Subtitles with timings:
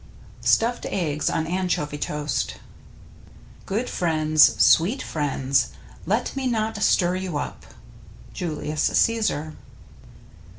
[0.43, 2.55] STUFFED EGGS ON ANCHOVY TOAST
[3.67, 5.73] Good friends, sweet friends,
[6.07, 7.67] let me not stir you up.—
[8.33, 9.53] Julius Caesar.